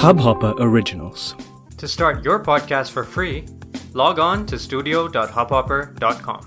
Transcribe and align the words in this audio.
Hubhopper 0.00 0.54
Originals. 0.58 1.34
To 1.78 1.88
start 1.88 2.24
your 2.24 2.44
podcast 2.44 2.90
for 2.90 3.04
free, 3.04 3.46
log 3.94 4.18
on 4.18 4.44
to 4.46 4.58
studio.hubhopper.com. 4.58 6.40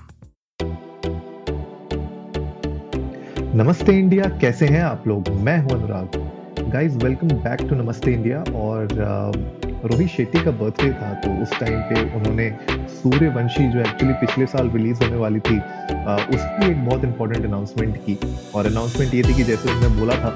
नमस्ते 3.55 3.99
India 3.99 4.23
कैसे 4.39 4.67
हैं 4.67 4.81
आप 4.81 5.07
लोग 5.07 5.29
मैं 5.29 5.59
हूँ 5.59 5.71
Anurag 5.71 6.32
guys 6.73 6.95
welcome 6.95 7.27
back 7.27 7.61
to 7.69 7.75
Namaste 7.75 8.11
India 8.11 8.37
और 8.57 8.87
uh, 8.87 9.89
रोहित 9.91 10.07
शेट्टी 10.09 10.43
का 10.43 10.51
बर्थडे 10.51 10.89
था 10.93 11.13
तो 11.23 11.31
उस 11.43 11.51
टाइम 11.59 11.81
पे 11.89 12.01
उन्होंने 12.17 12.49
सूर्यवंशी 12.93 13.67
जो 13.71 13.79
एक्चुअली 13.79 14.13
पिछले 14.21 14.45
साल 14.45 14.69
रिलीज़ 14.69 15.03
होने 15.03 15.17
वाली 15.17 15.39
थी 15.39 15.57
uh, 15.57 16.17
उसकी 16.35 16.71
एक 16.71 16.85
बहुत 16.85 17.03
इंपॉर्टेंट 17.03 17.45
अनाउंसमेंट 17.45 17.97
की। 17.97 18.17
और 18.55 18.65
अनाउंसमेंट 18.65 19.13
ये 19.13 19.21
थी 19.23 19.33
कि 19.33 19.43
जैसे 19.43 19.71
उन्होंने 19.71 19.99
बोला 19.99 20.15
था 20.15 20.29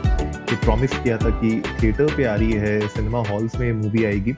कि 0.50 0.56
प्रॉमिस 0.56 1.00
किया 1.00 1.18
था 1.18 1.30
कि 1.40 1.62
थिएटर 1.82 2.16
पे 2.18 2.26
आ 2.26 2.36
रही 2.36 2.52
है 2.52 2.80
सिनेमा 2.88 3.24
हॉल्स 3.30 3.60
में 3.60 3.74
मूवी 3.74 4.06
आएगी। 4.06 4.34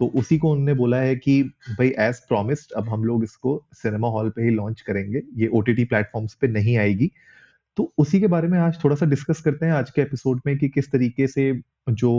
तो 0.00 0.10
उसी 0.14 0.38
को 0.38 0.50
उन्होंने 0.50 0.74
बोला 0.74 0.96
है 0.96 1.16
कि 1.16 1.42
भाई 1.70 1.88
एज 1.88 2.20
प्रॉमिस्ड 2.28 2.72
अब 2.72 2.88
हम 2.88 3.04
लोग 3.04 3.24
इसको 3.24 3.60
सिनेमा 3.82 4.08
हॉल 4.08 4.30
पे 4.30 4.42
ही 4.42 4.50
लॉन्च 4.50 4.80
करेंगे। 4.80 5.22
ये 5.36 5.48
ओ 5.48 5.60
टी 5.60 5.84
प्लेटफॉर्म्स 5.84 6.34
पे 6.34 6.48
नहीं 6.48 6.76
आएगी। 6.78 7.10
तो 7.76 7.92
उसी 7.98 8.20
के 8.20 8.26
बारे 8.26 8.48
में 8.48 8.58
आज 8.58 8.78
थोड़ा 8.84 8.96
सा 8.96 9.06
डिस्कस 9.06 9.40
करते 9.40 9.66
हैं 9.66 9.72
आज 9.72 9.90
के 9.90 10.02
एपिसोड 10.02 10.40
में 10.46 10.56
कि 10.58 10.68
किस 10.68 10.90
तरीके 10.92 11.26
से 11.26 11.52
जो 11.90 12.10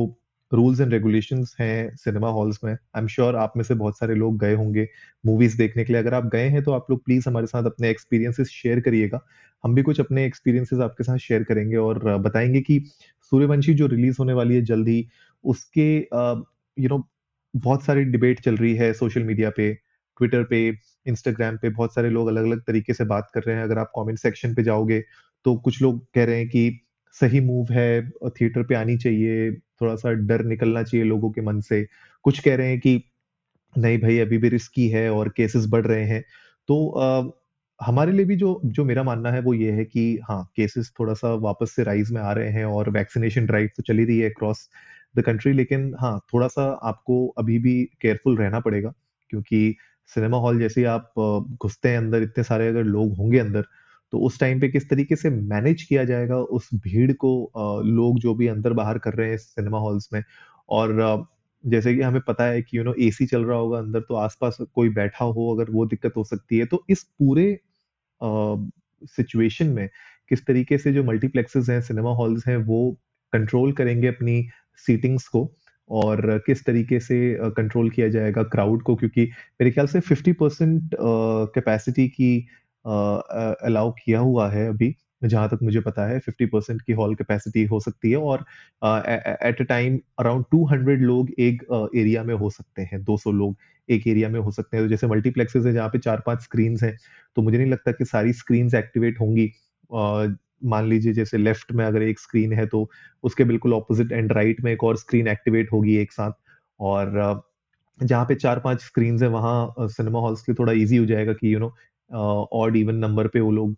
रूल्स 0.51 0.79
एंड 0.81 0.93
रेगुलेशन 0.93 1.43
हैं 1.59 1.95
सिनेमा 1.95 2.29
हॉल्स 2.29 2.59
में 2.63 2.71
आई 2.71 3.01
एम 3.01 3.07
श्योर 3.07 3.35
आप 3.35 3.53
में 3.57 3.63
से 3.63 3.73
बहुत 3.73 3.97
सारे 3.97 4.15
लोग 4.15 4.39
गए 4.39 4.53
होंगे 4.55 4.87
मूवीज़ 5.25 5.57
देखने 5.57 5.83
के 5.83 5.93
लिए। 5.93 6.01
अगर 6.01 6.13
आप 6.13 6.25
गए 6.25 6.47
हैं 6.49 6.63
तो 6.63 6.71
आप 6.71 6.87
लोग 6.89 7.03
प्लीज़ 7.05 7.29
हमारे 7.29 7.47
साथ 7.47 7.63
अपने 7.63 7.89
एक्सपीरियंसेस 7.89 8.47
शेयर 8.47 8.79
करिएगा। 8.79 9.19
हम 9.63 9.75
भी 9.75 9.81
कुछ 9.81 9.99
अपने 9.99 10.25
एक्सपीरियंसेस 10.25 10.79
आपके 10.79 11.03
साथ 11.03 11.17
शेयर 11.17 11.43
करेंगे 11.43 11.75
और 11.75 12.17
बताएँगे 12.17 12.61
कि 12.61 12.79
सूर्यवंशी 13.31 13.73
जो 13.73 13.87
रिलीज़ 13.87 14.15
होने 14.19 14.33
वाली 14.33 14.55
है 14.55 14.61
जल्दी, 14.61 15.07
उसके 15.43 15.97
यू 16.77 16.89
नो 16.89 17.07
बहुत 17.53 17.83
सारी 17.83 18.03
डिबेट 18.05 18.41
चल 18.41 18.57
रही 18.57 18.75
है 18.75 18.93
सोशल 18.93 19.23
मीडिया 19.23 19.49
पे। 19.57 19.77
ट्विटर 20.19 20.43
पे 20.43 20.67
इंस्टाग्राम 21.05 21.57
पे 21.57 21.69
बहुत 21.69 21.93
सारे 21.95 22.09
लोग 22.09 22.27
अलग 22.27 22.45
अलग 22.45 22.61
तरीके 22.63 22.93
से 22.93 23.05
बात 23.05 23.29
कर 23.33 23.43
रहे 23.47 23.55
हैं। 23.55 23.63
अगर 23.63 23.77
आप 23.79 23.91
कमेंट 23.97 24.19
सेक्शन 24.19 24.55
पे 24.55 24.63
जाओगे 24.63 25.01
तो 25.45 25.55
कुछ 25.59 25.81
लोग 25.81 26.05
कह 26.15 26.25
रहे 26.25 26.37
हैं 26.37 26.47
कि 26.49 26.79
सही 27.15 27.39
मूव 27.41 27.71
है 27.73 28.09
थिएटर 28.31 28.63
पे 28.63 28.75
आनी 28.75 28.97
चाहिए 28.97 29.51
थोड़ा 29.81 29.95
सा 29.95 30.11
डर 30.13 30.43
निकलना 30.45 30.83
चाहिए 30.83 31.05
लोगों 31.05 31.31
के 31.31 31.41
मन 31.41 31.59
से। 31.61 31.85
कुछ 32.25 32.39
कह 32.39 32.55
रहे 32.55 32.69
हैं 32.69 32.79
कि 32.79 33.01
नहीं 33.75 33.97
भाई 33.99 34.19
अभी 34.19 34.37
भी 34.37 34.49
रिस्की 34.49 34.87
है 34.89 35.09
और 35.13 35.29
केसेस 35.37 35.65
बढ़ 35.69 35.85
रहे 35.87 36.05
हैं। 36.05 36.23
तो 36.69 36.89
आ, 36.91 37.31
हमारे 37.79 38.11
लिए 38.11 38.25
भी 38.25 38.35
जो 38.35 38.61
जो 38.65 38.85
मेरा 38.85 39.03
मानना 39.03 39.31
है 39.31 39.41
वो 39.41 39.53
ये 39.53 39.71
है 39.71 39.85
कि 39.85 40.19
हाँ 40.23 40.43
केसेस 40.57 40.91
थोड़ा 40.99 41.13
सा 41.13 41.33
वापस 41.35 41.71
से 41.71 41.83
राइज 41.83 42.11
में 42.11 42.21
आ 42.21 42.31
रहे 42.33 42.49
हैं 42.51 42.65
और 42.65 42.89
वैक्सीनेशन 42.89 43.45
ड्राइव 43.45 43.69
तो 43.77 43.83
चली 43.83 44.05
रही 44.05 44.19
है 44.19 44.29
अक्रॉस 44.29 44.69
द 45.17 45.21
कंट्री 45.21 45.53
लेकिन 45.53 45.93
हाँ 45.99 46.19
थोड़ा 46.33 46.47
सा 46.47 46.63
आपको 46.83 47.27
अभी 47.39 47.59
भी 47.59 47.75
केयरफुल 48.01 48.37
रहना 48.37 48.59
पड़ेगा 48.59 48.93
क्योंकि 49.29 49.75
सिनेमा 50.15 50.37
हॉल 50.39 50.59
जैसे 50.59 50.83
आप 50.85 51.13
घुसते 51.61 51.89
हैं 51.89 51.97
अंदर, 51.97 52.21
इतने 52.23 52.43
सारे 52.43 52.67
अगर 52.67 52.83
लोग 52.85 53.15
होंगे 53.17 53.39
अंदर 53.39 53.65
तो 54.13 54.19
उस 54.19 54.39
टाइम 54.39 54.59
पे 54.61 54.67
किस 54.69 54.89
तरीके 54.89 55.15
से 55.15 55.29
मैनेज 55.31 55.83
किया 55.83 56.03
जाएगा 56.05 56.37
उस 56.57 56.69
भीड़ 56.75 57.11
को 57.15 57.29
लोग 57.85 58.19
जो 58.19 58.33
भी 58.35 58.47
अंदर 58.47 58.73
बाहर 58.75 58.97
कर 58.99 59.13
रहे 59.13 59.29
हैं 59.29 59.37
सिनेमा 59.37 59.79
हॉल्स 59.79 60.09
में? 60.13 60.23
और 60.69 61.27
जैसे 61.63 61.93
कि 61.95 62.01
हमें 62.01 62.21
पता 62.27 62.45
है 62.45 62.61
कि 62.61 62.77
यू 62.77 62.83
नो 62.83 62.93
एसी 63.01 63.25
चल 63.27 63.43
रहा 63.45 63.57
होगा 63.57 63.77
अंदर 63.79 63.99
तो 64.01 64.15
आसपास 64.17 64.57
कोई 64.75 64.89
बैठा 64.91 65.25
हो 65.27 65.53
अगर 65.55 65.71
वो 65.71 65.85
दिक्कत 65.87 66.13
हो 66.17 66.23
सकती 66.23 66.57
है 66.59 66.65
तो 66.65 66.83
इस 66.89 67.03
पूरे 67.19 67.47
सिचुएशन 68.21 69.67
में 69.69 69.87
किस 70.29 70.45
तरीके 70.47 70.77
से 70.77 70.93
जो 70.93 71.03
मल्टीप्लेक्सेस 71.03 71.69
हैं, 71.69 71.81
सिनेमा 71.81 72.13
हॉल्स 72.15 72.47
हैं, 72.47 72.57
वो 72.57 72.91
कंट्रोल 73.33 73.71
करेंगे 73.73 74.07
अपनी 74.07 74.43
सीटिंग्स 74.87 75.27
को? 75.27 75.45
और 75.91 76.21
किस 76.45 76.65
तरीके 76.65 76.99
से 76.99 77.17
कंट्रोल 77.57 77.89
किया 77.91 78.07
जाएगा 78.09 78.43
क्राउड 78.53 78.83
को? 78.83 78.95
क्योंकि 78.95 79.23
मेरे 79.61 79.71
ख्याल 79.71 79.87
से 79.87 79.99
50 80.03 80.33
परसेंट 80.41 80.95
कैपेसिटी 81.55 82.07
की 82.09 82.37
अलाउ 82.85 83.91
किया 84.03 84.19
हुआ 84.21 84.49
है 84.51 84.67
अभी। 84.69 84.95
जहाँ 85.23 85.47
तक 85.49 85.59
मुझे 85.63 85.79
पता 85.81 86.05
है 86.07 86.19
50 86.19 86.45
परसेंट 86.49 86.81
की 86.81 86.93
हॉल 86.93 87.15
कैपेसिटी 87.15 87.63
हो 87.65 87.79
सकती 87.79 88.11
है 88.11 88.17
और 88.19 88.45
एट 89.47 89.61
अ 89.61 89.63
टाइम 89.69 89.99
अराउंड 90.19 90.45
200 90.51 91.01
लोग 91.01 91.29
एक 91.39 91.63
एरिया 91.95 92.23
में 92.23 92.33
हो 92.35 92.49
सकते 92.49 92.81
हैं 92.91 93.03
200 93.03 93.31
लोग 93.33 93.55
एक 93.89 94.07
एरिया 94.07 94.29
में 94.29 94.39
हो 94.39 94.51
सकते 94.51 94.77
हैं। 94.77 94.85
तो 94.85 94.89
जैसे 94.89 95.07
मल्टीप्लेक्सेस 95.07 95.65
है, 95.65 95.73
जहाँ 95.73 95.89
पे 95.89 95.99
चार 95.99 96.21
पाँच 96.25 96.41
स्क्रीन 96.43 96.77
हैं 96.83 96.95
तो 97.37 97.41
मुझे 97.41 97.57
नहीं 97.57 97.71
लगता 97.71 97.91
कि 97.91 98.05
सारी 98.05 98.33
स्क्रीन 98.33 98.69
एक्टिवेट 98.77 99.19
होंगी। 99.21 99.51
मान 100.63 100.85
लीजिए 100.85 101.13
जैसे 101.13 101.37
लेफ़्ट 101.37 101.71
में 101.71 101.85
अगर 101.85 102.01
एक 102.01 102.19
स्क्रीन 102.19 102.53
है 102.53 102.65
तो 102.67 102.91
उसके 103.23 103.43
बिल्कुल 103.43 103.73
ऑपोजिट 103.73 104.11
एंड 104.11 104.33
राइट 104.33 104.61
में 104.61 104.71
एक 104.73 104.83
और 104.83 104.97
स्क्रीन 104.97 105.27
एक्टिवेट 105.27 105.71
होगी 105.73 105.95
एक 105.97 106.11
साथ। 106.11 106.31
और 106.79 107.43
जहाँ 108.03 108.25
पे 108.25 108.35
चार 108.35 108.59
पाँच 108.59 108.81
स्क्रीन 108.81 109.23
है 109.23 109.29
वहाँ 109.29 109.73
सिनेमा 109.79 110.19
हॉल्स 110.19 110.41
के 110.41 110.53
थोड़ा 110.53 110.73
इजी 110.73 110.97
हो 110.97 111.05
जाएगा 111.05 111.33
कि 111.33 111.53
you 111.53 111.59
know 111.59 111.73
odd 112.53 112.75
even 112.75 112.95
number 112.95 113.27
पे 113.27 113.39
वो 113.39 113.51
लोग 113.51 113.75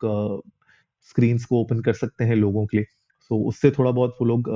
स्क्रीन 1.10 1.38
को 1.38 1.62
ओपन 1.62 1.80
कर 1.80 1.94
सकते 1.94 2.24
हैं 2.24 2.36
लोगों 2.36 2.66
के 2.66 2.78
लिए। 2.78 2.86
सो 3.20 3.36
so, 3.36 3.48
उससे 3.48 3.72
थोड़ा 3.72 3.92
बहुत 3.92 4.18
वो 4.22 4.28
लोग 4.28 4.50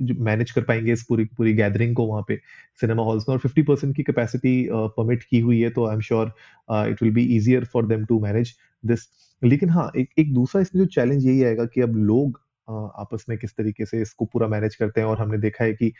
मैनेज 0.00 0.50
कर 0.50 0.62
पाएँगे 0.62 0.92
इस 0.92 1.02
पूरी 1.02 1.24
पूरी 1.36 1.52
गैदरिंग 1.54 1.94
को 1.96 2.06
वहाँ 2.06 2.24
पे 2.28 2.36
सिनेमा 2.80 3.02
हॉल्स 3.02 3.28
में 3.28 3.36
और 3.36 3.40
50 3.40 3.64
परसेंट 3.66 3.96
की 3.96 4.02
कैपेसिटी 4.02 4.68
परमिट 4.72 5.22
की 5.22 5.40
हुई 5.40 5.60
है 5.60 5.70
तो 5.70 5.86
I 5.86 5.94
am 5.94 6.00
sure 6.00 6.32
it 6.70 7.02
will 7.02 7.12
be 7.12 7.24
easier 7.36 7.64
for 7.64 7.86
them 7.86 8.04
to 8.04 8.20
manage 8.20 8.54
this 8.84 9.08
लेकिन 9.42 9.70
हाँ 9.70 9.90
एक 9.96 10.10
एक 10.18 10.32
दूसरा 10.34 10.62
इसमें 10.62 10.82
जो 10.82 10.86
चैलेंज 10.86 11.26
यही 11.26 11.42
आएगा 11.44 11.64
कि 11.64 11.80
अब 11.80 11.96
लोग 11.96 12.38
uh, 12.68 12.90
आपस 13.00 13.24
में 13.28 13.38
किस 13.38 13.56
तरीके 13.56 13.86
से 13.86 14.02
इसको 14.02 14.24
पूरा 14.24 14.48
मैनेज 14.48 14.76
करते 14.76 15.00
हैं 15.00 15.08
और 15.08 15.18
हमने 15.18 15.38
देखा 15.38 15.64
है 15.64 15.72
कि 15.74 15.92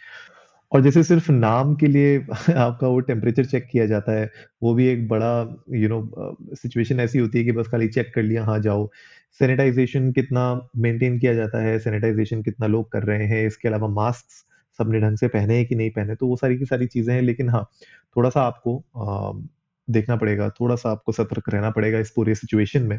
और 0.72 0.82
जैसे 0.82 1.02
सिर्फ़ 1.02 1.30
नाम 1.32 1.74
के 1.74 1.86
लिए 1.86 2.18
आपका 2.56 2.88
वो 2.88 3.00
टेम्परेचर 3.00 3.44
चेक 3.44 3.68
किया 3.72 3.86
जाता 3.86 4.12
है 4.12 4.30
वो 4.62 4.74
भी 4.74 4.86
एक 4.88 5.08
बड़ा 5.08 5.30
यू 5.74 5.88
नो 5.88 6.54
सिचुएशन 6.54 7.00
ऐसी 7.00 7.18
होती 7.18 7.38
है 7.38 7.44
कि 7.44 7.52
बस 7.52 7.68
खाली 7.68 7.88
चेक 7.88 8.12
कर 8.14 8.22
लिया 8.22 8.44
हाँ 8.44 8.58
जाओ। 8.60 8.88
सैनिटाइजेशन 9.40 10.10
कितना 10.12 10.42
मेंटेन 10.78 11.18
किया 11.18 11.34
जाता 11.34 11.62
है 11.62 11.78
सैनिटाइजेशन 11.80 12.42
कितना 12.42 12.66
लोग 12.68 12.90
कर 12.92 13.02
रहे 13.04 13.26
हैं, 13.26 13.46
इसके 13.46 13.68
अलावा 13.68 13.88
मास्क 13.90 14.26
सबने 14.78 15.00
ढंग 15.00 15.16
से 15.18 15.28
पहने 15.28 15.56
हैं 15.56 15.66
कि 15.66 15.74
नहीं 15.74 15.90
पहने 15.92 16.14
तो 16.16 16.26
वो 16.28 16.36
सारी 16.36 16.58
की 16.58 16.64
सारी 16.66 16.86
चीज़ें 16.88 17.14
हैं, 17.14 17.22
लेकिन 17.22 17.48
हाँ 17.50 17.64
थोड़ा 18.16 18.30
सा 18.30 18.42
आपको 18.42 18.84
देखना 19.88 20.16
पड़ेगा 20.16 20.48
थोड़ा 20.52 20.76
सा 20.76 20.90
आपको 20.90 21.12
सतर्क 21.12 21.48
रहना 21.50 21.70
पड़ेगा 21.70 21.98
इस 22.00 22.10
पूरे 22.10 22.34
सिचुएशन 22.34 22.82
में। 22.84 22.98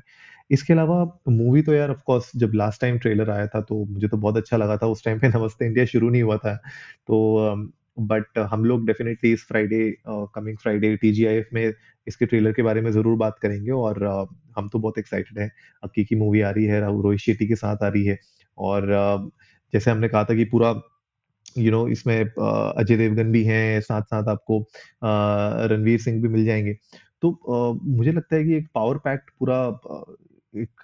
इसके 0.52 0.74
अलावा 0.74 1.04
मूवी 1.30 1.62
तो 1.62 1.74
यार 1.74 1.90
ऑफ़ 1.92 2.02
कोर्स 2.06 2.32
जब 2.38 2.52
लास्ट 2.56 2.82
टाइम 2.82 2.98
ट्रेलर 3.00 3.30
आया 3.32 3.48
था 3.48 3.62
तो 3.64 3.84
मुझे 3.86 4.08
तो 4.08 4.18
बहुत 4.18 4.38
अच्छा 4.38 4.58
लगा 4.58 4.78
था, 4.78 4.88
उस 4.88 5.04
टाइम 5.06 5.20
पे 5.20 5.28
नमस्ते 5.30 5.66
इंडिया 5.66 5.86
शुरू 5.88 6.10
नहीं 6.10 6.24
हुआ 6.24 6.38
था 6.38 6.56
तो 7.08 7.56
बट 8.00 8.38
हम 8.52 8.66
लोग 8.66 8.86
डेफिनेटली 8.88 9.32
इस 9.34 9.46
फ्राइडे 9.48 9.80
कमिंग 10.08 10.58
फ्राइडे 10.58 10.96
टीजीआईएफ 10.98 11.50
में 11.54 11.74
इसके 12.08 12.26
ट्रेलर 12.26 12.52
के 12.52 12.62
बारे 12.62 12.82
में 12.82 12.92
ज़रूर 12.92 13.18
बात 13.18 13.40
करेंगे 13.42 13.72
और 13.72 13.96
uh, 14.08 14.28
हम 14.58 14.70
तो 14.70 14.80
बहुत 14.80 14.98
एक्साइटेड 14.98 15.40
हैं। 15.40 15.52
अक्की 15.84 16.04
की 16.06 16.16
मूवी 16.16 16.42
आ 16.42 16.50
रही 16.50 16.66
है 16.66 16.80
रोहित 16.82 17.20
शेट्टी 17.20 17.48
के 17.48 17.56
साथ 17.56 17.84
आ 17.84 17.88
रही 17.88 18.06
है। 18.06 18.18
और 18.58 18.84
uh, 18.84 19.32
जैसे 19.74 19.92
हमने 19.92 20.08
कहा 20.08 20.24
था 20.24 20.36
कि 20.36 20.46
पूरा 20.46 20.74
यू 21.58 21.72
नो 21.72 21.88
इसमें 21.88 22.20
अजय 22.22 22.98
देवगन 22.98 23.32
भी 23.32 23.44
हैं 23.44 23.82
साथ 23.82 24.02
साथ 24.02 24.28
आपको 24.30 24.60
रणवीर 25.68 26.00
सिंह 26.00 26.22
भी 26.22 26.28
मिल 26.28 26.46
जाएँगे। 26.46 26.74
तो 27.22 27.80
मुझे 27.84 28.12
लगता 28.12 28.36
है 28.36 28.44
कि 28.44 28.56
एक 28.56 28.68
पावर 28.76 28.98
पैक्ट 28.98 29.30
पूरा 29.40 29.58
एक 30.54 30.82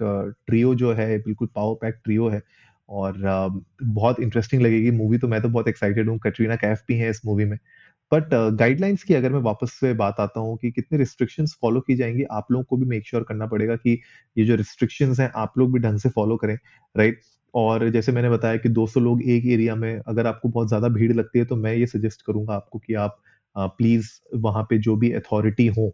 ट्रियो 0.47 0.73
जो 0.75 0.93
है 0.93 1.17
बिल्कुल 1.17 1.47
पावर 1.55 1.75
पैक्ट 1.81 2.03
ट्रियो 2.03 2.27
है। 2.29 2.41
और 2.93 3.17
बहुत 3.83 4.19
इंटरेस्टिंग 4.19 4.61
लगेगी। 4.61 4.91
मूवी 4.93 5.17
तो 5.17 5.27
मैं 5.27 5.41
तो 5.41 5.49
बहुत 5.49 5.67
एक्साइटेड 5.67 6.09
हूँ। 6.09 6.17
कटरीना 6.19 6.55
कैफ 6.57 6.83
भी 6.87 6.97
है 6.97 7.09
इस 7.09 7.21
मूवी 7.25 7.45
में। 7.45 7.57
बट 8.11 8.33
गाइडलाइंस 8.55 9.03
की 9.03 9.13
अगर 9.13 9.33
मैं 9.33 9.39
वापस 9.41 9.73
से 9.73 9.93
बात 9.95 10.19
आता 10.19 10.39
हूँ 10.39 10.57
कि 10.57 10.71
कितने 10.71 10.97
रिस्ट्रिक्शंस 10.97 11.57
फॉलो 11.61 11.79
की 11.81 11.95
जाएँगी, 11.95 12.23
आप 12.31 12.47
लोगों 12.51 12.63
को 12.65 12.77
भी 12.77 12.85
मेक 12.87 13.07
श्योर 13.07 13.21
sure 13.21 13.29
करना 13.29 13.45
पड़ेगा 13.47 13.75
कि 13.77 13.99
ये 14.35 14.45
जो 14.45 14.55
रिस्ट्रिक्शंस 14.55 15.19
हैं, 15.19 15.31
आप 15.35 15.53
लोग 15.57 15.73
भी 15.73 15.79
ढंग 15.81 15.99
से 15.99 16.09
फॉलो 16.11 16.37
करें 16.37 16.57
राइट 16.95 17.21
और 17.53 17.89
जैसे 17.91 18.11
मैंने 18.11 18.29
बताया 18.29 18.57
कि 18.57 18.69
200 18.71 18.99
लोग 18.99 19.23
एक 19.25 19.45
एरिया 19.47 19.75
में, 19.75 19.99
अगर 19.99 20.27
आपको 20.27 20.49
बहुत 20.49 20.67
ज़्यादा 20.67 20.87
भीड़ 20.89 21.13
लगती 21.13 21.39
है 21.39 21.45
तो 21.45 21.55
मैं 21.57 21.73
ये 21.75 21.87
सजेस्ट 21.87 22.21
करूँगा 22.27 22.55
आपको 22.55 22.79
कि 22.79 22.93
आप 22.95 23.17
प्लीज़ 23.55 24.09
वहाँ 24.37 24.63
पे 24.69 24.77
जो 24.79 24.95
भी 24.97 25.11
अथॉरिटी 25.13 25.67
हो 25.69 25.93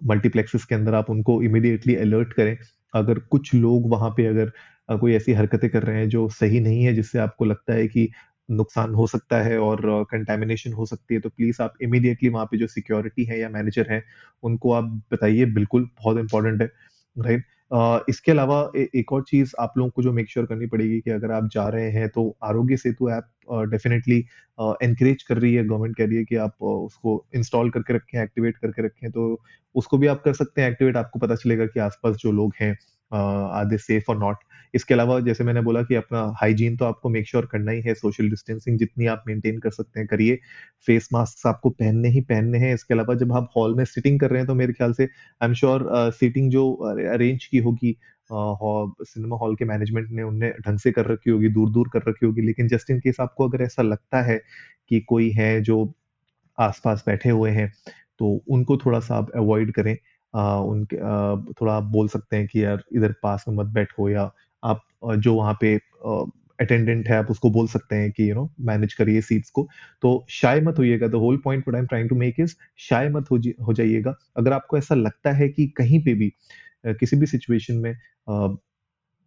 मल्टीप्लेक्सेस 0.00 0.64
के 0.64 0.74
अंदर 0.74 0.94
आप 0.94 1.10
उनको 1.10 1.42
इमिडिएटली 1.44 1.94
अलर्ट 1.96 2.32
करें। 2.32 2.56
अगर 2.94 3.18
कुछ 3.30 3.54
लोग 3.54 3.90
वहाँ 3.90 4.10
पे 4.10 4.26
अगर 4.26 4.52
कोई 4.90 5.14
ऐसी 5.14 5.32
हरकतें 5.34 5.68
कर 5.70 5.82
रहे 5.82 5.98
हैं 5.98 6.08
जो 6.10 6.28
सही 6.30 6.60
नहीं 6.60 6.84
है, 6.84 6.94
जिससे 6.94 7.18
आपको 7.20 7.44
लगता 7.44 7.74
है 7.74 7.86
कि 7.88 8.08
नुकसान 8.48 8.94
हो 8.94 9.06
सकता 9.06 9.40
है 9.42 9.58
और 9.60 9.80
कंटेमिनेशन 10.10 10.72
हो 10.74 10.86
सकती 10.86 11.14
है 11.14 11.20
तो 11.20 11.28
प्लीज़ 11.30 11.62
आप 11.62 11.74
इमीडिएटली 11.82 12.28
वहाँ 12.30 12.46
पे 12.46 12.58
जो 12.58 12.66
सिक्योरिटी 12.68 13.24
है 13.24 13.38
या 13.40 13.48
मैनेजर 13.50 13.92
है, 13.92 14.02
उनको 14.42 14.72
आप 14.74 14.84
बताइए। 15.12 15.44
बिल्कुल 15.54 15.84
बहुत 15.98 16.18
इंपॉर्टेंट 16.18 16.62
है 16.62 16.68
राइट 17.16 17.44
इसके 18.08 18.32
अलावा 18.32 18.60
एक 18.96 19.12
और 19.12 19.22
चीज़ 19.24 19.52
आप 19.60 19.72
लोगों 19.78 19.90
को 19.90 20.02
जो 20.02 20.12
मेक 20.12 20.28
श्योर 20.30 20.44
sure 20.44 20.54
करनी 20.54 20.66
पड़ेगी 20.68 21.00
कि 21.00 21.10
अगर 21.10 21.30
आप 21.32 21.48
जा 21.52 21.68
रहे 21.68 21.90
हैं 21.92 22.08
तो 22.10 22.24
Aarogya 22.44 22.76
Setu 22.76 23.10
app 23.10 23.24
definitely 23.70 24.16
encourage 24.84 25.22
कर 25.22 25.38
रही 25.38 25.54
है। 25.54 25.64
गवर्नमेंट 25.64 25.96
कह 25.96 26.06
रही 26.06 26.16
है 26.16 26.24
कि 26.24 26.36
आप 26.38 26.62
उसको 26.62 27.24
इंस्टॉल 27.34 27.70
करके 27.70 27.94
रखें 27.94 28.22
एक्टिवेट 28.22 28.56
करके 28.58 28.86
रखें 28.86 29.10
तो 29.10 29.38
उसको 29.74 29.98
भी 29.98 30.06
आप 30.08 30.22
कर 30.24 30.32
सकते 30.34 30.62
हैं। 30.62 30.70
एक्टिवेट 30.70 30.96
आपको 30.96 31.18
पता 31.18 31.34
चलेगा 31.36 31.66
कि 31.66 31.80
आसपास 31.80 32.16
जो 32.16 32.32
लोग 32.32 32.54
हैं 32.60 32.72
आर 33.12 33.64
दे 33.66 33.78
सेफ़ 33.80 34.10
और 34.10 34.18
नॉट 34.18 34.36
इसके 34.74 34.94
अलावा 34.94 35.18
जैसे 35.20 35.44
मैंने 35.44 35.60
बोला 35.62 35.82
कि 35.82 35.94
अपना 35.94 36.20
हाइजीन 36.40 36.76
तो 36.76 36.84
आपको 36.84 37.08
मेक 37.08 37.26
श्योर 37.28 37.42
sure 37.42 37.52
करना 37.52 37.72
ही 37.72 37.80
है 37.82 37.94
सोशल 37.94 38.28
डिस्टेंसिंग 38.30 38.78
जितनी 38.78 39.06
आप 39.06 39.24
मेंटेन 39.26 39.58
कर 39.58 39.70
सकते 39.70 40.00
हैं 40.00 40.06
करिए। 40.08 40.38
फेस 40.86 41.08
मास्क 41.12 41.46
आपको 41.46 41.70
पहनने 41.72 42.08
ही 42.08 42.20
पहनने 42.22 42.58
हैं। 42.58 42.74
इसके 42.74 42.94
अलावा 42.94 43.14
जब 43.14 43.32
आप 43.32 43.50
हॉल 43.56 43.74
में 43.74 43.84
सिटिंग 43.86 44.20
कर 44.20 44.30
रहे 44.30 44.40
हैं 44.40 44.46
तो 44.46 44.54
मेरे 44.54 44.72
ख्याल 44.72 44.92
से 44.92 45.04
आई 45.04 45.48
एम 45.48 45.54
श्योर 45.54 45.88
सीटिंग 46.12 46.50
जो 46.50 46.72
अरेंज 47.12 47.44
की 47.44 47.58
होगी 47.58 47.96
सिनेमा 48.32 49.36
हॉल 49.36 49.54
के 49.56 49.64
मैनेजमेंट 49.64 50.10
ने 50.10 50.22
उनने 50.22 50.50
ढंग 50.66 50.78
से 50.78 50.92
कर 50.92 51.06
रखी 51.06 51.30
होगी 51.30 51.48
दूर 51.50 51.70
दूर 51.70 51.88
कर 51.92 52.02
रखी 52.08 52.26
होगी। 52.26 52.42
लेकिन 52.42 52.68
जस्ट 52.68 52.90
इन 52.90 53.00
केस 53.00 53.16
आपको 53.20 53.48
अगर 53.48 53.62
ऐसा 53.62 53.82
लगता 53.82 54.22
है 54.22 54.40
कि 54.90 55.00
कोई 55.00 55.30
है 55.30 55.60
जो 55.62 55.92
आसपास 56.58 57.02
बैठे 57.06 57.30
हुए 57.30 57.50
हैं 57.50 57.72
तो 58.20 58.26
उनको 58.48 58.76
थोड़ा 58.76 59.00
सा 59.00 59.16
आप 59.16 59.30
अवॉइड 59.36 59.72
करें। 59.72 59.96
आ, 60.34 60.58
उनके 60.60 60.96
आ, 60.96 61.36
थोड़ा 61.60 61.74
आप 61.74 61.82
बोल 61.92 62.08
सकते 62.08 62.36
हैं 62.36 62.46
कि 62.48 62.64
यार 62.64 62.82
इधर 62.92 63.14
पास 63.22 63.44
में 63.48 63.54
मत 63.56 63.66
बैठो 63.74 64.08
या 64.10 64.30
आप 64.62 64.82
जो 65.18 65.34
वहाँ 65.34 65.56
पे 65.60 65.74
अटेंडेंट 66.58 67.08
है 67.08 67.16
आप 67.16 67.30
उसको 67.30 67.50
बोल 67.50 67.66
सकते 67.68 67.96
हैं 67.96 68.10
कि 68.12 68.28
यू 68.30 68.34
नो 68.34 68.48
मैनेज 68.62 68.94
करिए 68.94 69.20
सीट्स 69.22 69.50
को। 69.50 69.66
तो 70.02 70.24
शाय 70.30 70.60
मत 70.60 70.78
होइएगा। 70.78 71.08
The 71.08 71.14
whole 71.16 71.36
point 71.44 71.64
what 71.68 71.74
I 71.76 71.80
am 71.80 71.86
trying 71.86 72.08
to 72.08 72.16
make 72.16 72.40
is 72.40 72.54
shy 72.80 73.08
मत 73.10 73.30
हो, 73.30 73.72
जाइएगा। 73.74 74.14
अगर 74.36 74.52
आपको 74.52 74.78
ऐसा 74.78 74.94
लगता 74.94 75.32
है 75.32 75.48
कि 75.48 75.66
कहीं 75.76 76.00
पे 76.04 76.14
भी 76.14 76.32
किसी 76.86 77.16
भी 77.16 77.26
सिचुएशन 77.26 77.76
में 77.78 77.94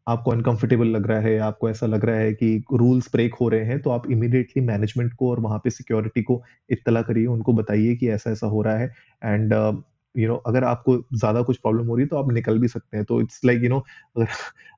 आपको 0.08 0.32
अनकंफर्टेबल 0.32 0.88
लग 0.88 1.08
रहा 1.08 1.20
है 1.22 1.38
आपको 1.40 1.70
ऐसा 1.70 1.86
लग 1.86 2.06
रहा 2.06 2.16
है 2.18 2.34
कि 2.34 2.64
रूल्स 2.74 3.10
ब्रेक 3.14 3.36
हो 3.42 3.48
रहे 3.50 3.66
हैं 3.66 3.80
तो 3.82 3.90
आप 3.90 4.10
इमीडिएटली 4.12 4.64
मैनेजमेंट 4.64 5.14
को 5.14 5.30
और 5.32 5.40
वहाँ 5.40 5.60
पे 5.64 5.70
सिक्योरिटी 5.70 6.22
को 6.24 6.42
इत्तला 6.70 7.02
करिए। 7.02 7.26
उनको 7.28 7.54
बताइए 7.54 7.96
कि 7.96 8.10
ऐसा 8.10 8.32
ऐसा 8.32 8.48
हो 8.48 8.62
रहा 8.62 8.78
है। 8.78 8.94
एंड 9.24 9.54
यू 10.16 10.28
नो 10.28 10.36
अगर 10.48 10.64
आपको 10.64 10.98
ज़्यादा 11.16 11.42
कुछ 11.44 11.58
प्रॉब्लम 11.58 11.88
हो 11.88 11.96
रही 11.96 12.04
है 12.04 12.08
तो 12.10 12.18
आप 12.18 12.32
निकल 12.34 12.60
भी 12.60 12.68
सकते 12.68 12.98
हैं। 12.98 13.06
तो 13.06 13.22
इट्स 13.22 13.42
लाइक 13.46 13.64
यू 13.64 13.70
नो 13.70 13.80
अगर 14.16 14.28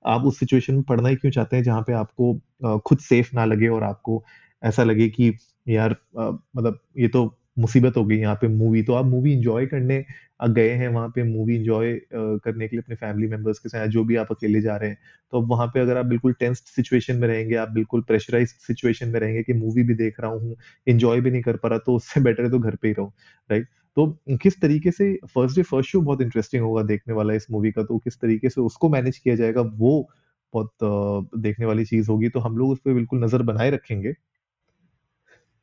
आप 0.07 0.25
उस 0.25 0.39
सिचुएशन 0.39 0.73
में 0.73 0.83
पढ़ना 0.85 1.09
ही 1.09 1.15
क्यों 1.15 1.31
चाहते 1.31 1.55
हैं 1.55 1.63
जहाँ 1.63 1.81
पे 1.81 1.93
आपको 1.95 2.33
खुद 2.79 2.99
सेफ़ 3.01 3.29
ना 3.35 3.45
लगे 3.45 3.67
और 3.69 3.83
आपको 3.83 4.23
ऐसा 4.63 4.83
लगे 4.83 5.07
कि 5.09 5.33
यार 5.67 5.95
मतलब 6.17 6.79
ये 6.97 7.07
तो 7.09 7.25
मुसीबत 7.57 7.97
हो 7.97 8.03
गई 8.05 8.17
यहाँ 8.17 8.35
पे 8.35 8.47
मूवी 8.49 8.81
तो 8.83 8.93
आप 8.93 9.05
मूवी 9.05 9.33
इंजॉय 9.33 9.65
करने 9.67 10.03
गए 10.49 10.69
हैं 10.71 10.87
वहाँ 10.89 11.09
पे 11.09 11.23
मूवी 11.23 11.55
इंजॉय 11.55 11.93
करने 12.13 12.67
के 12.67 12.75
लिए 12.75 12.81
अपने 12.81 12.95
फैमिली 12.95 13.27
मेंबर्स 13.27 13.59
के 13.59 13.69
साथ, 13.69 13.87
जो 13.87 14.03
भी 14.03 14.15
आप 14.15 14.31
अकेले 14.31 14.61
जा 14.61 14.75
रहे 14.77 14.89
हैं। 14.89 14.97
तो 15.33 15.41
अब 15.41 15.49
वहाँ 15.49 15.67
पे 15.67 15.79
अगर 15.79 15.97
आप 15.97 16.05
बिल्कुल 16.05 16.33
टेंस्ड 16.39 16.63
सिचुएशन 16.67 17.15
में 17.17 17.27
रहेंगे, 17.27 17.55
आप 17.55 17.69
बिल्कुल 17.71 18.01
प्रेशराइज 18.03 18.49
सिचुएशन 18.67 19.09
में 19.09 19.19
रहेंगे 19.19 19.43
कि 19.43 19.53
मूवी 19.55 19.83
भी 19.83 19.93
देख 19.95 20.19
रहा 20.19 20.31
हूँ 20.31 20.55
इंजॉय 20.87 21.21
भी 21.21 21.31
नहीं 21.31 21.41
कर 21.43 21.57
पा 21.57 21.69
रहा 21.69 21.79
तो 21.79 21.95
उससे 21.95 22.21
बेटर 22.23 22.43
है 22.43 22.49
तो 22.51 22.59
घर 22.59 22.75
पे 22.75 22.87
ही 22.87 22.93
रहो 22.93 23.13
राइट 23.49 23.67
तो 23.97 24.07
किस 24.41 24.59
तरीके 24.61 24.91
से 24.91 25.13
फ़र्स्ट 25.27 25.55
डे 25.57 25.63
फ़र्स्ट 25.63 25.91
शो 25.91 26.01
बहुत 26.01 26.21
इंटरेस्टिंग 26.21 26.63
होगा 26.63 26.83
देखने 26.85 27.13
वाला 27.13 27.33
इस 27.33 27.47
मूवी 27.51 27.71
का 27.71 27.83
तो 27.83 27.97
किस 27.99 28.19
तरीके 28.21 28.49
से 28.49 28.61
उसको 28.61 28.89
मैनेज 28.89 29.17
किया 29.17 29.35
जाएगा, 29.35 29.61
वो 29.61 30.07
बहुत 30.53 31.31
देखने 31.41 31.65
वाली 31.65 31.85
चीज़ 31.85 32.09
होगी। 32.11 32.29
तो 32.29 32.39
हम 32.39 32.57
लोग 32.57 32.69
उस 32.71 32.79
पर 32.85 32.93
बिल्कुल 32.93 33.23
नज़र 33.23 33.41
बनाए 33.43 33.69
रखेंगे। 33.71 34.13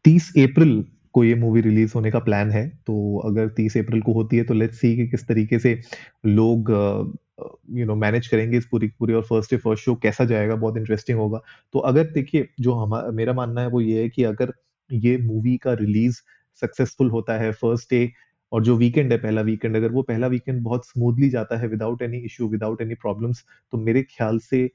तीस 0.05 0.32
अप्रैल 0.38 0.84
को 1.14 1.23
ये 1.25 1.34
मूवी 1.34 1.61
रिलीज़ 1.61 1.93
होने 1.94 2.11
का 2.11 2.19
प्लान 2.20 2.50
है। 2.50 2.69
तो 2.87 3.19
अगर 3.26 3.49
30 3.50 3.76
अप्रैल 3.76 4.00
को 4.02 4.12
होती 4.12 4.37
है 4.37 4.44
तो 4.44 4.55
लेट्स 4.55 4.79
सी 4.81 4.94
कि 4.96 5.06
किस 5.08 5.26
तरीके 5.29 5.58
से 5.58 5.81
लोग 6.26 6.70
यू 7.73 7.87
नो 7.87 7.94
मैनेज 7.96 8.26
करेंगे 8.29 8.56
इस 8.58 8.67
पूरी 8.67 8.87
पूरी 8.99 9.14
और 9.14 9.23
फ़र्स्ट 9.23 9.50
डे 9.50 9.56
फ़र्स्ट 9.58 9.84
शो 9.84 9.94
कैसा 9.96 10.25
जाएगा, 10.25 10.55
बहुत 10.56 10.76
इंटरेस्टिंग 10.76 11.19
होगा। 11.19 11.40
तो 11.75 11.79
अगर 11.81 12.11
देखिए, 12.12 12.49
जो 12.61 12.73
हमारा 12.75 13.11
मेरा 13.12 13.32
मानना 13.32 13.61
है 13.61 13.69
वो 13.69 13.81
ये 13.81 14.02
है 14.02 14.08
कि 14.11 14.25
अगर 14.25 14.52
ये 14.90 15.17
मूवी 15.19 15.56
का 15.58 15.73
रिलीज़ 15.75 16.20
सक्सेसफुल 16.60 17.10
होता 17.10 17.38
है 17.38 17.50
फ़र्स्ट 17.52 17.90
डे 17.90 18.10
और 18.52 18.62
जो 18.62 18.76
वीकेंड 18.76 19.12
है 19.12 19.19
पहला 19.19 19.40
वीकेंड 19.40 19.76
अगर 19.76 19.93
वो 19.93 20.02
पहला 20.02 20.26
वीकेंड 20.26 20.62
बहुत 20.62 20.87
स्मूथली 20.87 21.28
जाता 21.31 21.58
है 21.58 21.69
without 21.69 22.02
any 22.02 22.19
issue 22.25 22.49
without 22.49 22.82
any 22.82 22.94
problems 22.94 23.44
तो 23.72 23.78
मेरे 23.78 24.02
ख्याल 24.02 24.38
से 24.40 24.66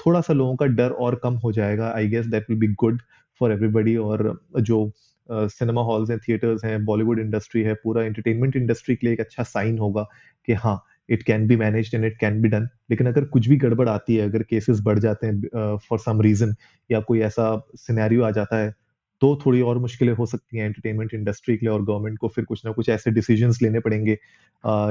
थोड़ा 0.00 0.20
सा 0.20 0.32
लोगों 0.32 0.56
का 0.56 0.66
डर 0.68 0.90
और 0.90 1.20
कम 1.22 1.34
हो 1.34 1.52
जाएगा। 1.52 1.90
I 1.90 2.08
guess 2.08 2.26
that 2.26 2.46
will 2.50 2.58
be 2.58 2.68
good 2.80 3.00
for 3.40 3.52
everybody 3.52 3.96
और 3.96 4.38
जो 4.60 4.90
सिनेमा 5.28 5.82
हॉल्स 5.82 6.10
हैं 6.10 6.18
थिएटर्स 6.18 6.64
हैं 6.64 6.84
बॉलीवुड 6.84 7.20
इंडस्ट्री 7.20 7.62
है, 7.62 7.74
पूरा 7.74 8.02
एंटरटेनमेंट 8.04 8.56
इंडस्ट्री 8.56 8.96
के 8.96 9.06
लिए 9.06 9.14
एक 9.14 9.20
अच्छा 9.20 9.42
साइन 9.42 9.78
होगा 9.78 10.06
कि 10.48 10.52
हाँ 10.54 10.82
it 11.08 11.22
can 11.22 11.46
be 11.46 11.56
manage 11.56 11.90
and 11.94 12.04
it 12.04 12.16
can 12.20 12.40
be 12.42 12.48
done 12.48 12.68
लेकिन 12.90 13.06
अगर 13.06 13.24
कुछ 13.26 13.48
भी 13.48 13.56
गड़बड़ 13.56 13.88
आती 13.88 14.16
है, 14.16 14.28
अगर 14.28 14.42
केसेस 14.42 14.80
बढ़ 14.84 14.98
जाते 14.98 15.26
हैं 15.26 15.76
फॉर 15.88 15.98
सम 15.98 16.20
रीजन 16.22 16.54
या 16.90 17.00
कोई 17.00 17.20
ऐसा 17.22 17.46
सिनेरियो 17.76 18.22
आ 18.24 18.30
जाता 18.30 18.56
है 18.56 18.74
तो 19.24 19.34
थोड़ी 19.46 19.60
और 19.62 19.78
मुश्किलें 19.78 20.12
हो 20.14 20.26
सकती 20.26 20.58
हैं 20.58 20.66
एंटरटेनमेंट 20.66 21.14
इंडस्ट्री 21.14 21.56
के 21.56 21.66
लिए 21.66 21.72
और 21.74 21.84
गवर्नमेंट 21.84 22.18
को 22.18 22.28
फिर 22.28 22.44
कुछ 22.44 22.64
ना 22.66 22.72
कुछ 22.72 22.88
ऐसे 22.88 23.10
डिसीज़न 23.10 23.52
लेने 23.62 23.80
पड़ेंगे 23.80 24.18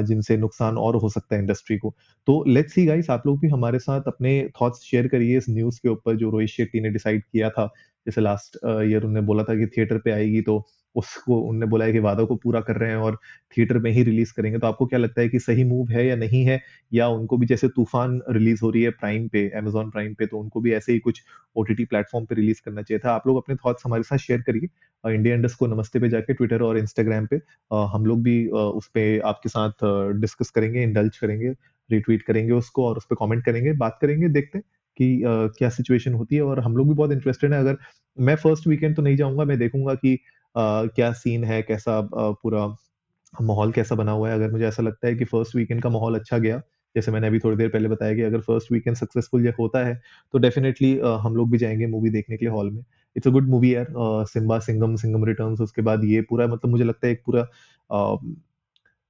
जिनसे 0.08 0.38
नुकसान 0.38 0.78
और 0.78 0.96
हो 0.96 1.10
सकता 1.10 1.36
है 1.36 1.42
इंडस्ट्री 1.42 1.78
को। 1.78 1.94
तो 2.28 2.44
लेट्स 2.48 2.74
सी 2.74 2.86
गाइस 2.86 3.10
आप 3.10 3.28
लोग 3.28 3.40
भी 3.40 3.48
हमारे 3.50 3.80
साथ 3.80 4.08
अपने 4.08 4.32
थॉट्स 4.62 4.82
शेयर 4.84 5.08
करिए 5.08 5.38
इस 5.38 5.50
न्यूज़ 5.50 5.80
के 5.84 5.90
ऊपर 5.90 6.16
जो 6.18 6.30
रोहित 6.30 6.50
शेट्टी 6.50 6.82
ने 6.82 6.90
डिसाइड 6.90 7.24
किया 7.24 7.50
था। 7.50 7.66
जैसे 8.08 8.22
लास्ट 8.22 8.58
ईयर 8.66 9.04
उन्होंने 9.04 9.22
बोला 9.28 9.44
था 9.44 9.56
कि 9.56 9.68
थिएटर 9.78 9.98
पे 9.98 10.12
आएगी 10.12 10.42
तो 10.42 10.58
उसको 10.96 11.40
उनने 11.42 11.66
बोला 11.66 11.86
है 11.86 11.92
कि 11.92 12.00
वादा 12.00 12.24
को 12.24 12.36
पूरा 12.36 12.62
कर 12.62 12.76
रहे 12.76 12.90
हैं 12.90 12.98
और 12.98 13.18
थिएटर 13.58 13.78
में 13.78 13.90
ही 13.92 14.04
रिलीज़ 14.04 14.34
करेंगे 14.34 14.60
तो 14.60 14.68
आपको 14.68 14.86
क्या 14.86 15.00
लगता 15.00 15.22
है 15.22 15.30
कि 15.30 15.40
सही 15.40 15.64
मूव 15.64 15.90
है 15.92 16.06
या 16.08 16.16
नहीं 16.16 16.44
है? 16.46 16.62
या 16.94 17.08
उनको 17.10 17.38
भी 17.38 17.46
जैसे 17.46 17.68
तूफ़ान 17.68 18.20
रिलीज़ 18.30 18.60
हो 18.64 18.70
रही 18.70 18.84
है 18.84 18.90
प्राइम 18.92 19.28
पे 19.28 19.48
अमेजोन 19.50 19.90
प्राइम 19.90 20.14
पे 20.14 20.26
तो 20.26 20.40
उनको 20.40 20.62
भी 20.62 20.74
ऐसे 20.74 20.94
ही 20.94 21.00
कुछ 21.00 21.22
ओटीटी 21.56 21.86
प्लेटफॉर्म 21.86 22.26
पे 22.26 22.36
रिलीज़ 22.36 22.62
करना 22.66 22.82
चाहिए 22.82 23.00
था? 23.06 23.12
आप 23.12 23.28
लोग 23.28 23.38
अपने 23.38 23.56
थॉट्स 23.56 23.84
हमारे 23.86 24.04
साथ 24.04 24.18
शेयर 24.18 24.42
करिए 24.42 25.14
इंडिया 25.14 25.36
इंडस्ट 25.36 25.58
को 25.58 25.68
नमस्ते 25.68 26.00
पे 26.00 26.10
जाके 26.10 26.34
ट्विटर 26.34 26.62
और 26.62 26.78
इंस्टाग्राम 26.78 27.26
पे 27.26 27.40
हम 27.72 28.06
लोग 28.06 28.22
भी 28.24 28.48
उस 28.48 28.88
पर 28.88 29.22
आपके 29.26 29.50
साथ 29.50 29.86
डिस्कस 30.20 30.50
करेंगे 30.50 30.84
इंडल्ज 30.84 31.18
करेंगे 31.18 31.54
रिट्वीट 31.90 32.22
करेंगे 32.22 32.52
उसको 32.54 32.86
और 32.88 32.98
उस 32.98 33.06
पर 33.06 33.16
कॉमेंट 33.16 33.44
करेंगे 33.46 33.74
बात 33.74 33.98
करेंगे 34.02 34.30
देखते 34.30 34.58
हैं 34.58 34.64
कि 34.98 35.18
uh, 35.18 35.50
क्या 35.58 35.70
सिचुएशन 35.70 36.14
होती 36.14 36.36
है 36.36 36.42
और 36.42 36.60
हम 36.60 36.78
लोग 36.78 36.88
भी 36.88 36.94
बहुत 36.94 37.12
इंटरेस्टेड 37.12 37.54
है। 37.54 37.60
अगर 37.60 37.78
मैं 38.18 38.36
फ़र्स्ट 38.36 38.68
वीकेंड 38.68 38.96
तो 38.96 39.02
नहीं 39.02 39.16
जाऊँगा 39.18 39.46
मैं 39.46 39.58
देखूँगा 39.60 39.94
कि 39.96 40.16
uh, 40.16 40.33
क्या 40.56 41.12
सीन 41.14 41.44
है, 41.44 41.62
कैसा 41.64 42.00
पूरा 42.14 42.66
माहौल 43.34 43.72
कैसा 43.74 43.96
बना 43.96 44.12
हुआ 44.14 44.30
है? 44.30 44.36
अगर 44.36 44.52
मुझे 44.52 44.66
ऐसा 44.68 44.84
लगता 44.84 45.08
है 45.08 45.16
कि 45.16 45.26
फ़र्स्ट 45.26 45.56
वीकेंड 45.56 45.82
का 45.84 45.90
माहौल 45.90 46.16
अच्छा 46.16 46.38
गया, 46.40 46.58
जैसे 46.96 47.12
मैंने 47.12 47.28
अभी 47.28 47.40
थोड़ी 47.40 47.58
देर 47.58 47.70
पहले 47.70 47.90
बताया 47.90 48.16
कि 48.16 48.22
अगर 48.24 48.42
फ़र्स्ट 48.42 48.72
वीकेंड 48.72 48.96
सक्सेसफुल 48.98 49.46
ये 49.46 49.54
होता 49.60 49.86
है 49.88 49.96
तो 50.34 50.40
डेफिनेटली 50.40 50.98
हम 51.22 51.36
लोग 51.36 51.52
भी 51.52 51.58
जाएँगे 51.58 51.88
मूवी 51.88 52.10
देखने 52.12 52.38
के 52.38 52.46
लिए 52.46 52.54
हॉल 52.54 52.70
में। 52.72 52.84
इट्स 53.16 53.28
अ 53.28 53.32
गुड 53.32 53.50
मूवी 53.50 53.74
यार 53.76 53.88
सिम्बा 54.28 54.60
सिंगम 54.62 54.96
सिंगम 54.98 55.26
रिटर्न्स 55.26 55.62
उसके 55.62 55.82
बाद 55.84 56.04
ये 56.06 56.22
पूरा 56.30 56.48
मतलब 56.48 56.72
मुझे 56.72 56.84
लगता 56.84 57.08
है 57.08 57.14
एक 57.14 57.22
पूरा 57.28 57.48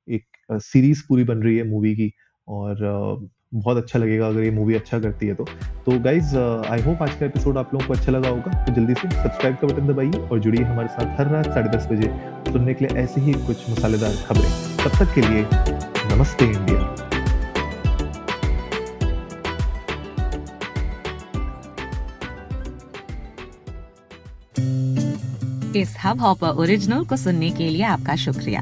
एक 0.07 0.25
सीरीज़ 0.63 1.03
पूरी 1.09 1.23
बन 1.25 1.43
रही 1.43 1.57
है 1.57 1.63
मूवी 1.65 1.95
की। 1.95 2.11
और 2.47 2.75
बहुत 3.53 3.77
अच्छा 3.77 3.99
लगेगा 3.99 4.27
अगर 4.27 4.43
ये 4.43 4.51
मूवी 4.51 4.75
अच्छा 4.75 4.99
करती 4.99 5.27
है 5.27 5.33
तो। 5.35 5.45
तो 5.85 5.99
गाइज़ 6.03 6.35
आई 6.37 6.81
होप 6.81 7.01
आज 7.01 7.13
का 7.15 7.25
एपिसोड 7.25 7.57
आप 7.57 7.73
लोगों 7.73 7.87
को 7.87 7.93
अच्छा 7.93 8.11
लगा 8.11 8.29
होगा। 8.29 8.63
तो 8.65 8.73
जल्दी 8.73 8.93
से 8.93 9.09
सब्सक्राइब 9.11 9.55
का 9.55 9.67
बटन 9.67 9.87
दबाइए 9.87 10.27
और 10.27 10.39
जुड़िए 10.39 10.63
हमारे 10.63 10.87
साथ 10.87 11.19
हर 11.19 11.27
रात 11.27 11.47
साढ़े 11.47 11.69
दस 11.77 11.87
बजे 11.91 12.07
सुनने 12.51 12.73
के 12.73 12.85
लिए 12.85 12.97
ऐसे 13.03 13.21
ही 13.21 13.33
कुछ 13.47 13.69
मसालेदार 13.69 14.15
खबरें। 14.27 14.51
तब 14.83 14.99
तक 14.99 15.13
के 15.15 15.21
लिए 15.21 15.47
नमस्ते 16.15 16.45
इंडिया। 16.45 16.91
इस 25.75 25.95
हब 26.03 26.19
हॉपर 26.21 26.61
ओरिजिनल 26.61 27.05
को 27.05 27.17
सुनने 27.17 27.49
के 27.51 27.69
लिए 27.69 27.83
आपका 27.83 28.15
शुक्रिया। 28.15 28.61